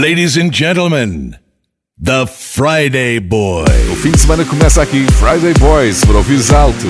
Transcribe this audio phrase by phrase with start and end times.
[0.00, 1.36] Ladies and gentlemen,
[1.98, 3.66] The Friday Boy.
[3.92, 6.86] O fim de semana começa aqui, Friday Boys, para ouvidos alto.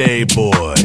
[0.00, 0.79] Friday Boys.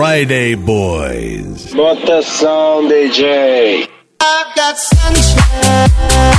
[0.00, 1.74] Friday Boys.
[1.74, 3.86] Botação, DJ.
[4.22, 6.29] I've got sunshine.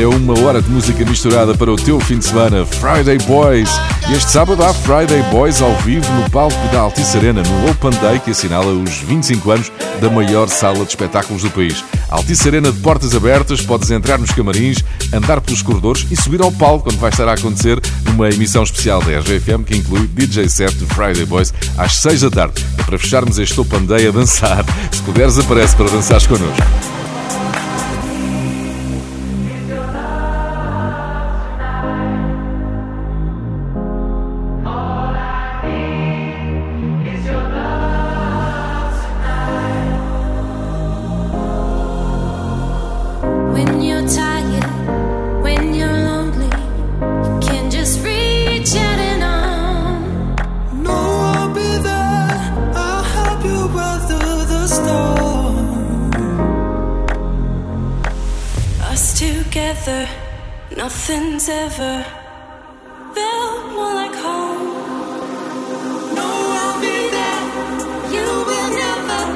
[0.00, 3.68] É uma hora de música misturada para o teu fim de semana, Friday Boys.
[4.08, 7.90] E este sábado há Friday Boys ao vivo no palco da Altice Arena, no Open
[8.00, 11.84] Day que assinala os 25 anos da maior sala de espetáculos do país.
[12.08, 16.52] Altice Arena de portas abertas, podes entrar nos camarins, andar pelos corredores e subir ao
[16.52, 17.80] palco quando vai estar a acontecer
[18.14, 22.30] uma emissão especial da RGFM que inclui DJ set de Friday Boys às 6 da
[22.30, 22.64] tarde.
[22.78, 24.64] É para fecharmos este Open Day a dançar.
[24.92, 26.87] Se puderes, aparece para dançares connosco.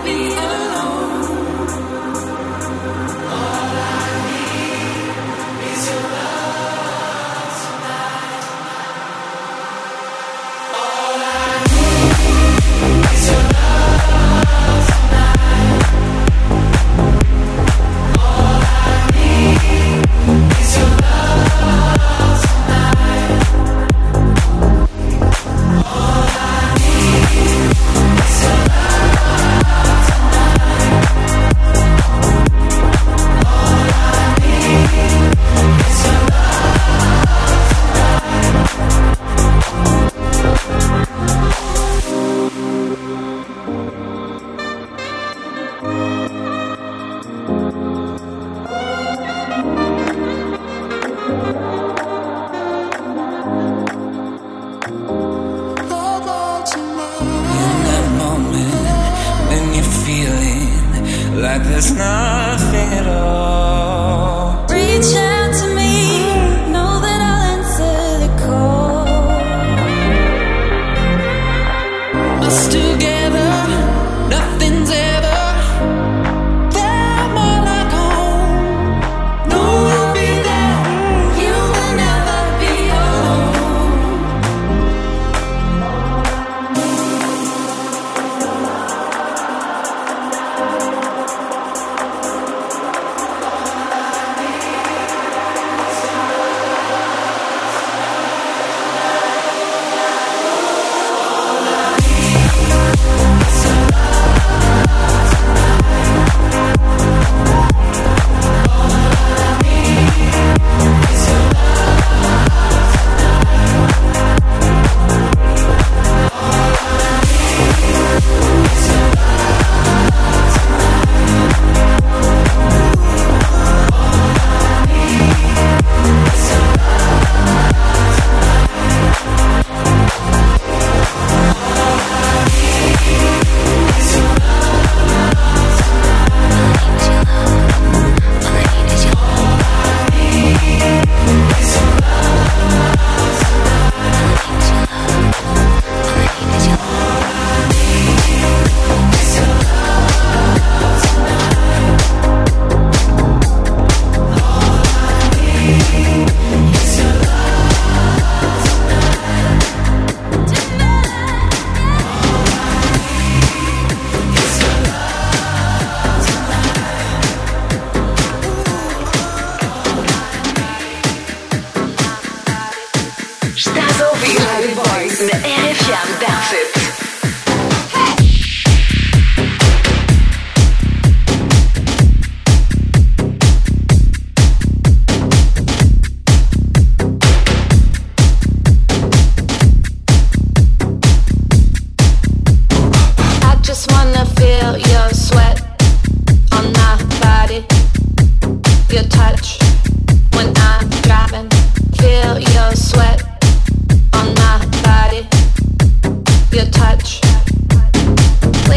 [0.04, 0.41] Be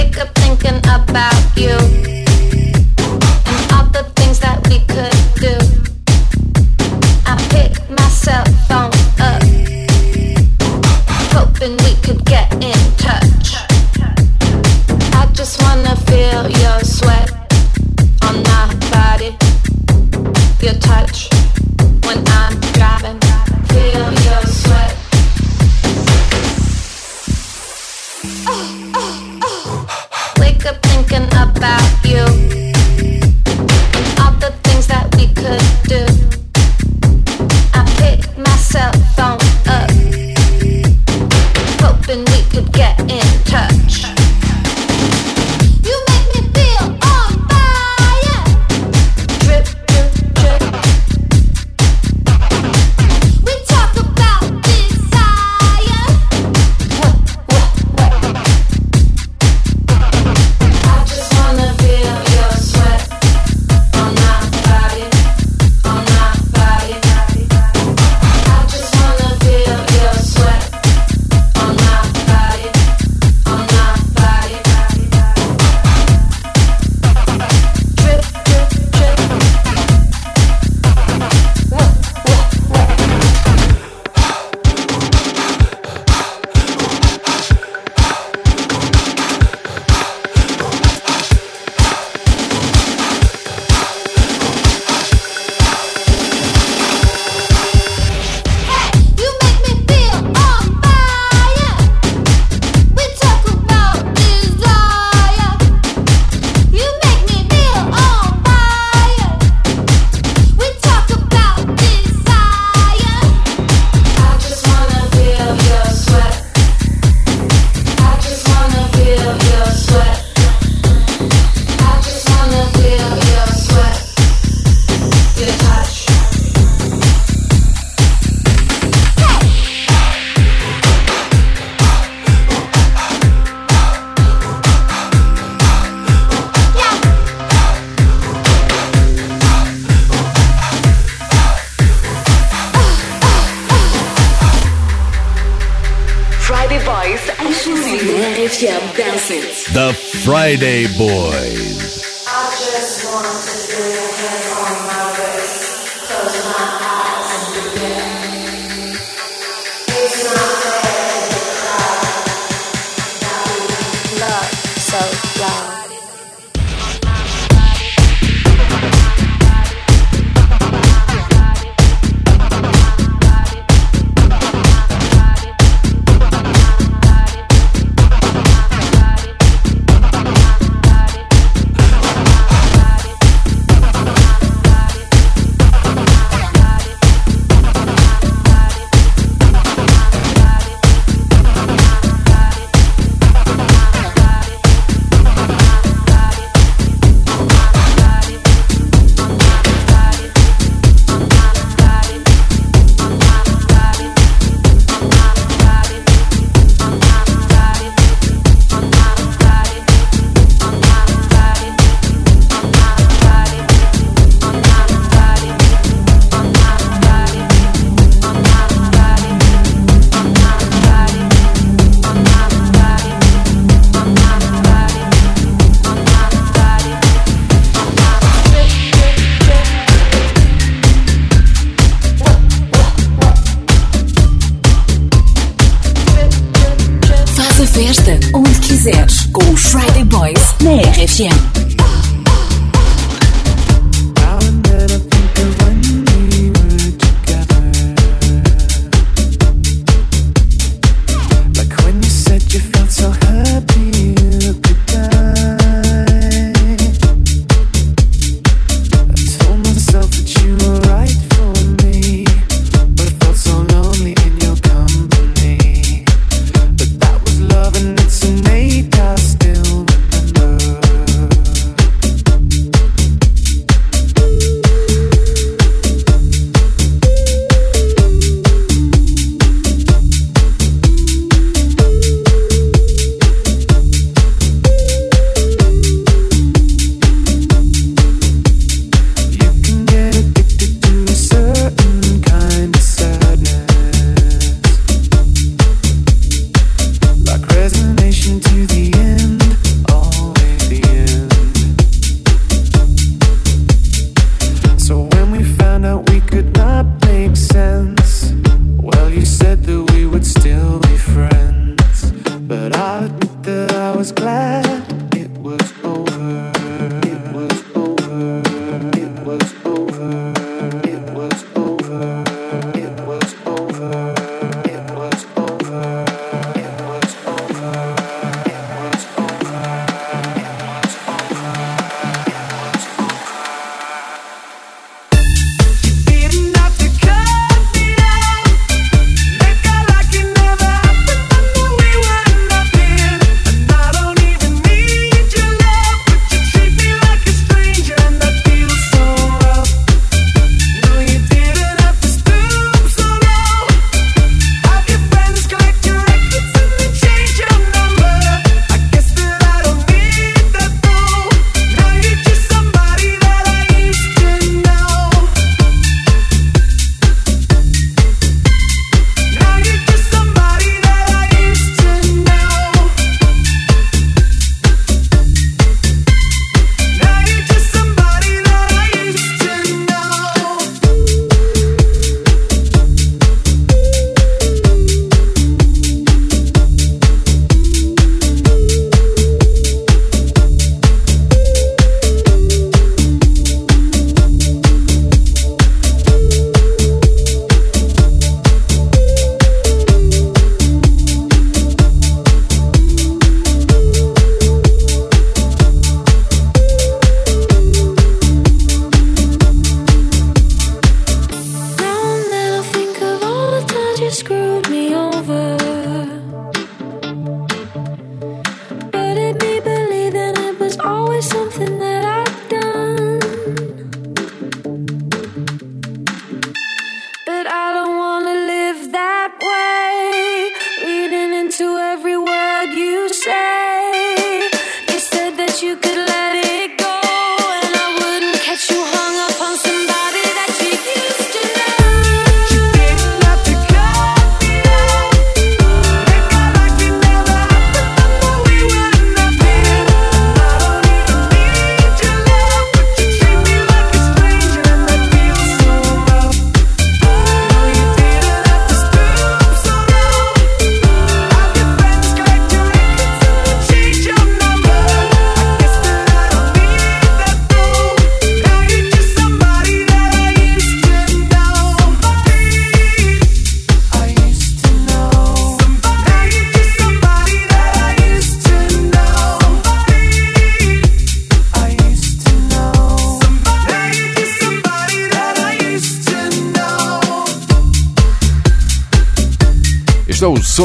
[0.06, 2.15] wake up thinking about you.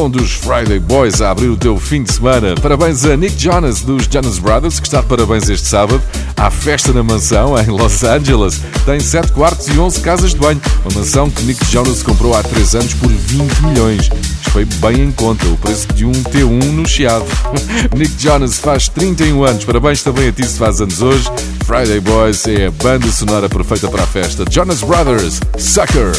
[0.00, 2.54] Som dos Friday Boys a abrir o teu fim de semana.
[2.54, 6.00] Parabéns a Nick Jonas dos Jonas Brothers, que está de parabéns este sábado.
[6.38, 8.62] Há festa na mansão em Los Angeles.
[8.86, 10.58] Tem 7 quartos e 11 casas de banho.
[10.86, 14.04] Uma mansão que Nick Jonas comprou há 3 anos por 20 milhões.
[14.04, 17.26] Isto foi bem em conta, o preço de um T1 no Chiado.
[17.94, 19.64] Nick Jonas faz 31 anos.
[19.66, 21.28] Parabéns também a ti se faz anos hoje.
[21.66, 24.44] Friday Boys é a banda sonora perfeita para a festa.
[24.50, 26.12] Jonas Brothers, Sucker.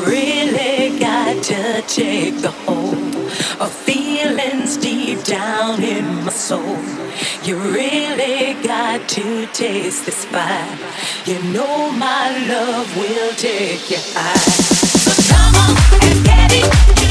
[0.00, 3.14] Really got to take the hold
[3.60, 6.78] of feelings deep down in my soul.
[7.42, 10.78] You really got to taste this fire.
[11.26, 14.36] You know my love will take you high.
[15.04, 15.76] So come on
[16.08, 17.01] and get it.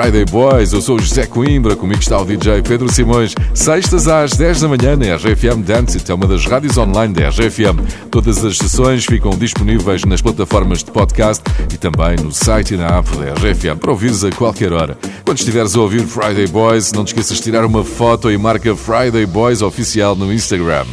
[0.00, 3.34] Friday Boys, eu sou o José Coimbra, comigo está o DJ Pedro Simões.
[3.52, 7.80] Sextas às 10 da manhã na RFM Dance é uma das rádios online da RFM.
[8.08, 11.42] Todas as sessões ficam disponíveis nas plataformas de podcast
[11.74, 14.96] e também no site e na app da RFM para ouvires a qualquer hora.
[15.24, 18.76] Quando estiveres a ouvir Friday Boys, não te esqueças de tirar uma foto e marca
[18.76, 20.86] Friday Boys Oficial no Instagram.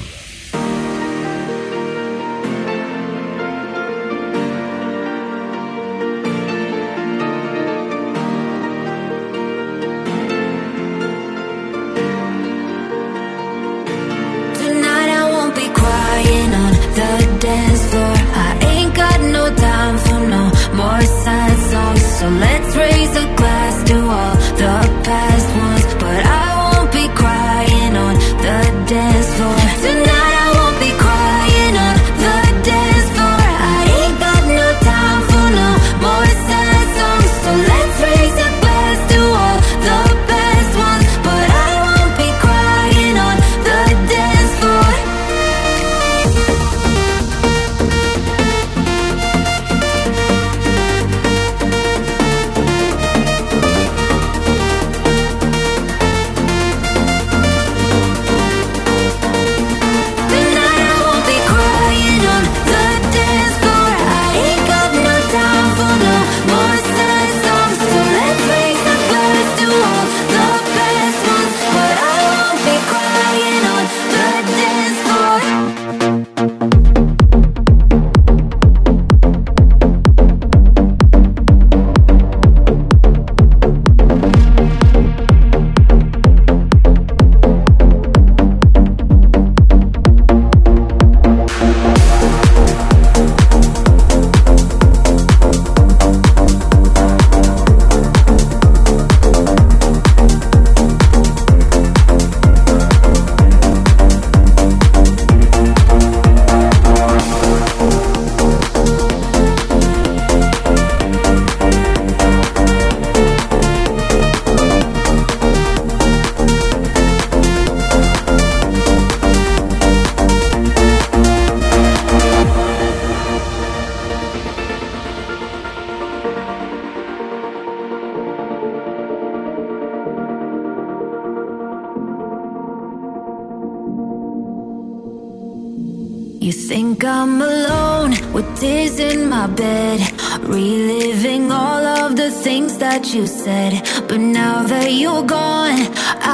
[142.89, 143.71] that you said.
[144.08, 145.82] But now that you're gone,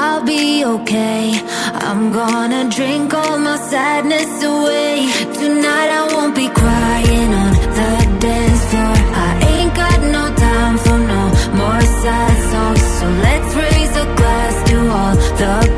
[0.01, 1.23] I'll be okay.
[1.87, 4.93] I'm gonna drink all my sadness away.
[5.41, 7.91] Tonight I won't be crying on the
[8.25, 8.97] dance floor.
[9.27, 11.21] I ain't got no time for no
[11.59, 12.83] more sad songs.
[12.97, 15.70] So let's raise a glass to all the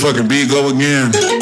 [0.00, 1.39] motherfucking beat go again?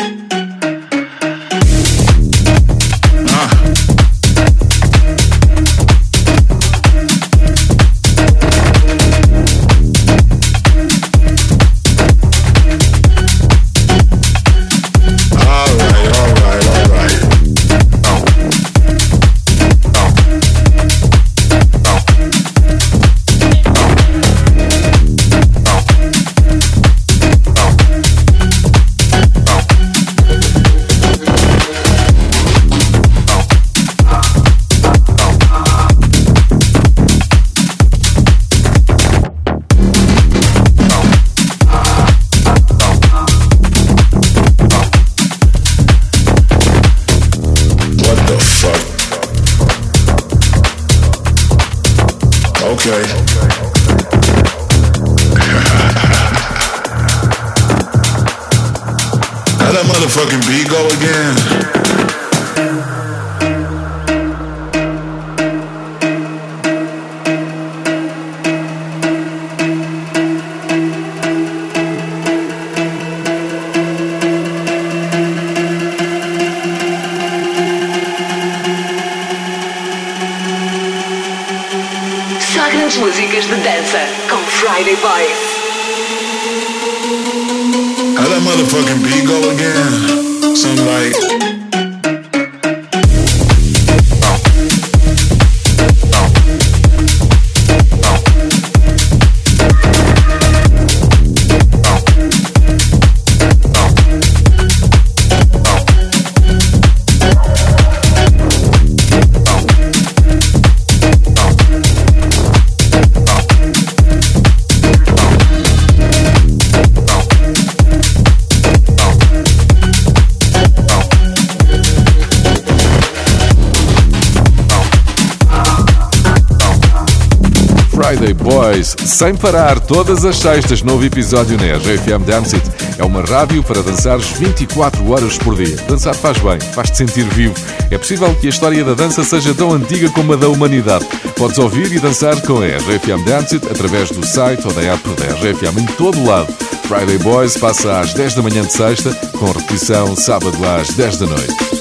[129.18, 132.70] Sem parar, todas as sextas, novo episódio na RFM Dance It.
[132.98, 135.74] É uma rádio para dançares 24 horas por dia.
[135.88, 137.52] Dançar faz bem, faz-te sentir vivo.
[137.90, 141.04] É possível que a história da dança seja tão antiga como a da humanidade.
[141.36, 145.02] Podes ouvir e dançar com a RFM Dance It através do site ou da app
[145.08, 146.54] da RFM em todo lado.
[146.84, 151.26] Friday Boys passa às 10 da manhã de sexta, com repetição sábado às 10 da
[151.26, 151.77] noite.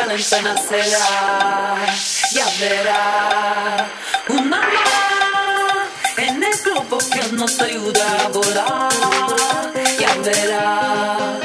[0.00, 1.76] Qué talento nacerá,
[2.32, 3.86] ya verá.
[4.28, 11.39] Una más en el globo que nos ayuda a volar, ya verá.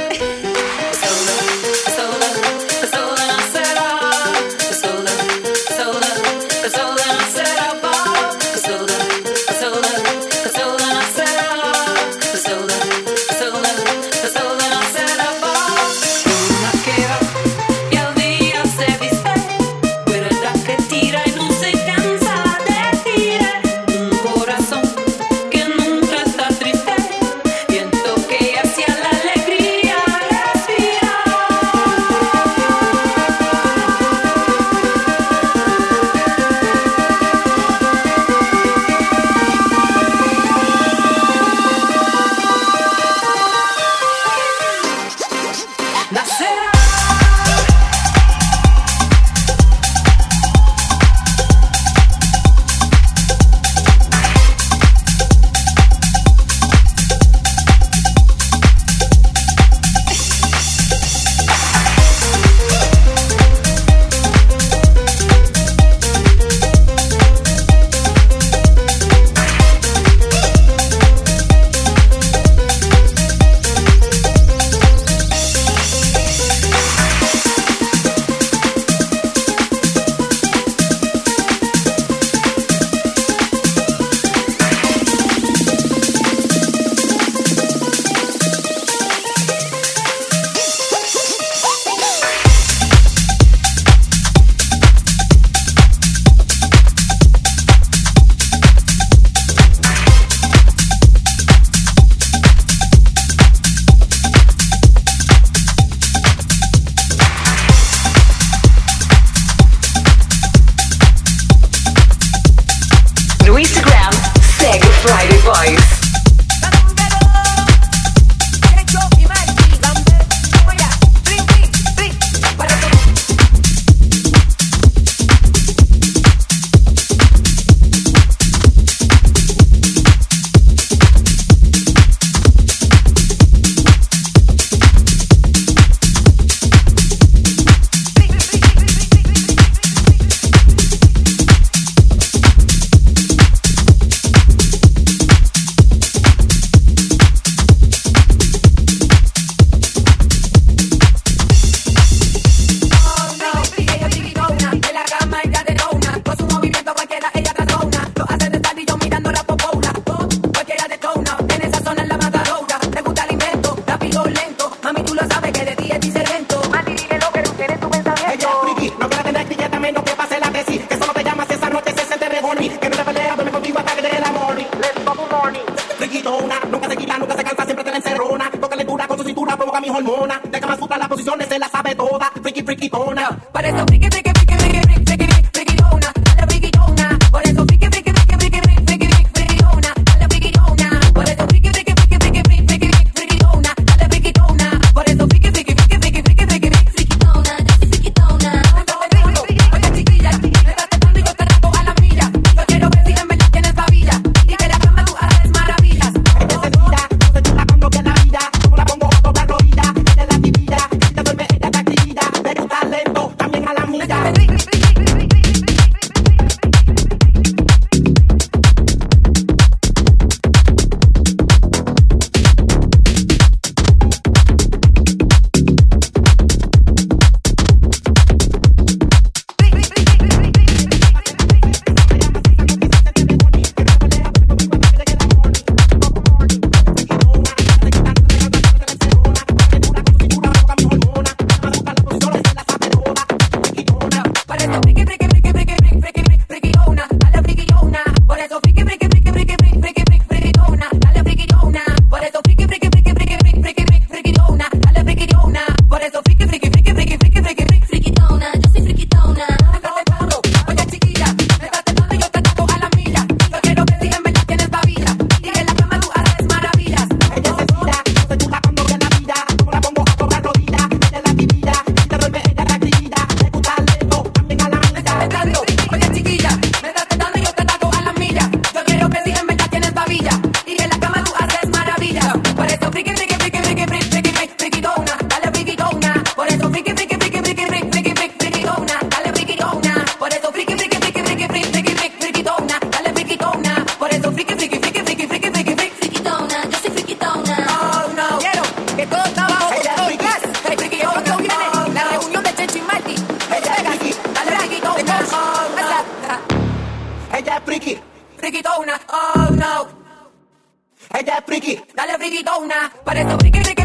[311.55, 312.91] friki, dale friki, dona.
[313.03, 313.84] Para eso.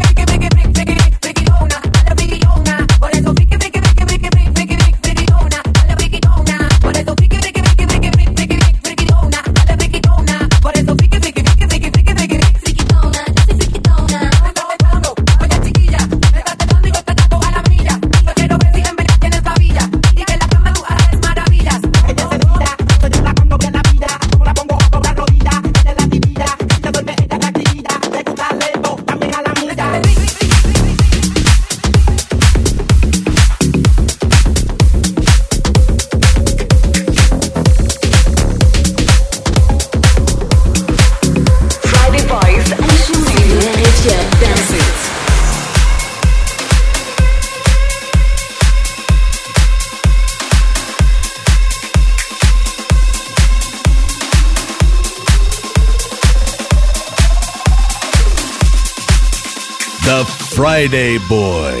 [60.81, 61.80] Friday Boy.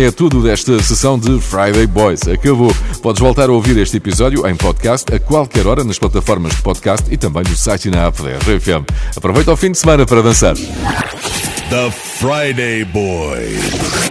[0.00, 2.26] É tudo desta sessão de Friday Boys.
[2.26, 2.74] Acabou.
[3.02, 7.06] Podes voltar a ouvir este episódio em podcast a qualquer hora nas plataformas de podcast
[7.12, 8.86] e também no site e na app da RFM.
[9.14, 10.54] Aproveita o fim de semana para dançar.
[10.54, 14.09] The Friday Boys.